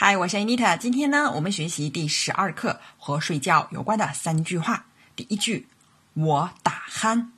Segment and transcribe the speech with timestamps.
[0.00, 0.78] 嗨，我是 Anita。
[0.78, 4.86] 今天呢，我们学习第十二课和睡觉有关的三句话。
[5.16, 5.66] 第一句，
[6.14, 7.30] 我打鼾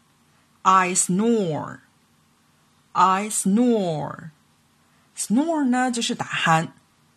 [0.60, 1.78] ，I snore。
[2.92, 4.32] I snore。
[5.16, 6.68] snore 呢就是打鼾。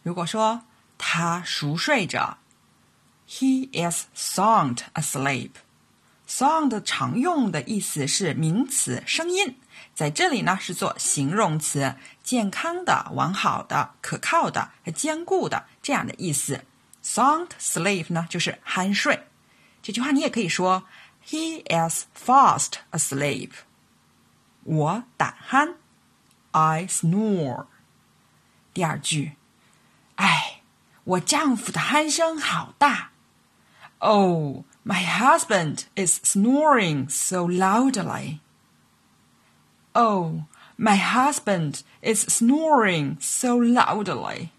[0.02, 0.62] 如果说
[0.98, 2.38] 他熟睡着
[3.28, 5.52] ，He is sound asleep。
[6.26, 9.58] sound 常用的意思是名词，声音。
[9.95, 16.65] 在这里呢，是做形容词，健康的、完好的、可靠的、坚固的这样的意思。
[17.03, 19.27] Sound sleep 呢，就是酣睡。
[19.83, 20.85] 这句话你也可以说：
[21.27, 23.51] He is fast asleep。
[24.65, 25.75] 我打鼾，
[26.53, 27.67] I snore。
[28.75, 29.33] 第二句，
[30.17, 30.63] 哎，
[31.05, 33.11] 我丈夫的鼾声好大。
[33.99, 38.39] Oh, my husband is snoring so loudly.
[39.93, 40.43] Oh,
[40.77, 44.51] my husband is snoring so loudly.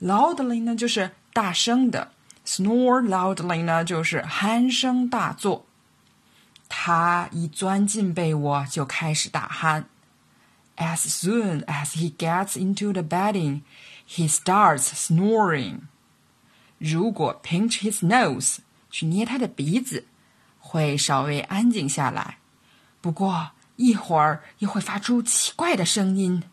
[0.00, 2.12] Loudly 呢就是大声的，
[2.44, 5.66] snore loudly 呢就是鼾声大作。
[6.68, 9.84] 他一钻进被窝就开始打鼾。
[10.76, 13.62] As soon as he gets into the bedding,
[14.08, 15.80] he starts snoring.
[16.78, 18.58] 如果 pinch his nose
[18.90, 20.06] 去捏他的鼻子，
[20.58, 22.38] 会稍微安静下来。
[23.02, 26.43] 不过 一会儿又会发出奇怪的声音。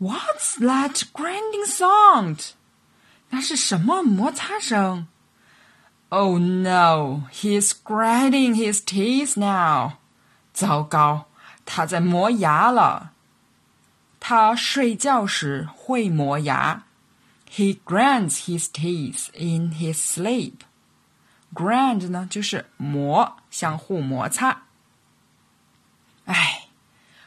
[0.00, 2.50] What's that grinding sound？
[3.30, 5.06] 那是什么摩擦声
[6.10, 9.98] ？Oh no, he's grinding his teeth now。
[10.52, 11.26] 糟糕，
[11.64, 13.12] 他在磨牙了。
[14.20, 16.84] 他睡觉时会磨牙。
[17.50, 20.60] He grinds his teeth in his sleep。
[21.54, 24.62] grind 呢就是磨，相互摩擦。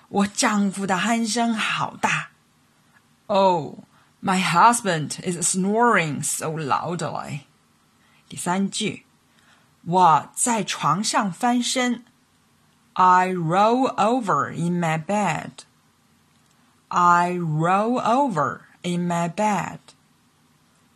[0.05, 2.31] 哎，我丈夫的鼾声好大。
[3.27, 3.79] Oh,
[4.23, 7.41] my husband is snoring so loudly.
[8.29, 9.05] 第三句，
[9.85, 12.05] 我在床上翻身。
[12.95, 15.51] I roll over in my bed.
[16.89, 19.79] I roll over in my bed.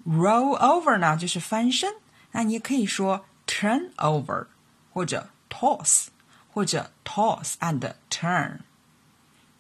[0.05, 1.95] Roll over 呢就是翻身，
[2.33, 4.47] 那你也可以说 turn over
[4.93, 6.09] 或者 toss。
[6.53, 8.61] 或者 toss and turn，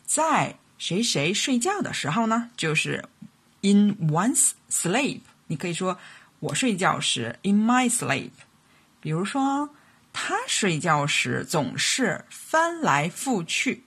[0.08, 3.04] 在谁谁睡觉的时候呢，就是
[3.62, 5.20] in one's sleep。
[5.46, 5.98] 你可以说
[6.40, 8.30] 我睡觉时 in my sleep。
[9.00, 9.70] 比如说
[10.12, 13.84] 他睡觉时总是翻来覆去，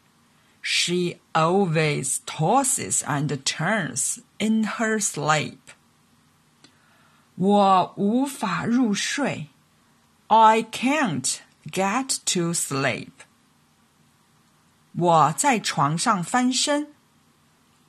[0.62, 5.57] She always tosses and turns in her sleep。
[7.35, 9.47] 我无法入睡，
[10.28, 13.12] I can't。get to sleep.
[14.95, 16.94] 我在床上翻身。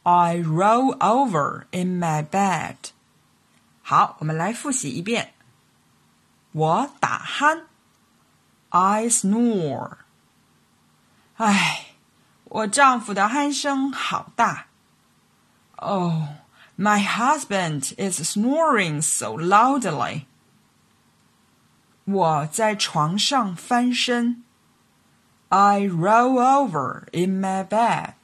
[0.02, 2.76] I roll over in my bed.
[3.82, 5.34] 好，我们来复习一遍。
[6.52, 7.64] 我打鼾。
[8.70, 9.98] I snore.
[11.36, 11.86] 唉，
[12.44, 14.66] 我丈夫的鼾声好大。
[15.76, 16.24] Oh,
[16.76, 20.24] my husband is snoring so loudly.
[22.04, 24.42] 我在床上翻身。
[25.55, 28.15] I roll over in my bed。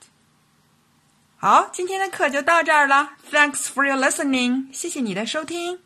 [1.38, 3.12] 好，今天的课就到这儿了。
[3.32, 4.74] Thanks for your listening。
[4.74, 5.78] 谢谢你的收听。